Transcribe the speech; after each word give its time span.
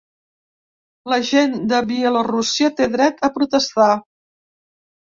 La 1.13 1.19
gent 1.27 1.53
de 1.73 1.83
Bielorússia 1.91 2.73
té 2.81 2.91
dret 2.99 3.25
a 3.29 3.33
protestar. 3.39 3.95